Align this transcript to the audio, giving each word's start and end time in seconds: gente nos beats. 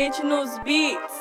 gente 0.00 0.24
nos 0.24 0.58
beats. 0.60 1.19